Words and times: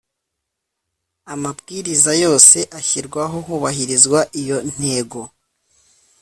amabwiriza 1.33 2.11
yose 2.23 2.57
ashyirwaho 2.79 3.37
hubahirizwa 3.47 4.19
iyi 4.39 4.55
ntego 4.75 5.21